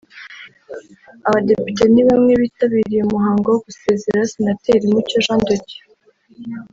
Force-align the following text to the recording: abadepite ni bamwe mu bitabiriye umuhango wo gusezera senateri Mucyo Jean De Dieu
abadepite 1.27 1.83
ni 1.93 2.01
bamwe 2.07 2.33
mu 2.35 2.41
bitabiriye 2.45 3.01
umuhango 3.03 3.47
wo 3.49 3.59
gusezera 3.65 4.29
senateri 4.31 4.85
Mucyo 4.91 5.17
Jean 5.25 5.41
De 5.47 5.57
Dieu 5.65 5.83